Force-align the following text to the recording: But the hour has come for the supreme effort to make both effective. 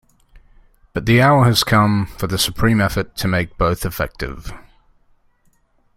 But 0.93 1.05
the 1.05 1.21
hour 1.21 1.45
has 1.45 1.63
come 1.63 2.07
for 2.07 2.25
the 2.25 2.39
supreme 2.39 2.81
effort 2.81 3.15
to 3.17 3.27
make 3.27 3.55
both 3.59 3.85
effective. 3.85 4.51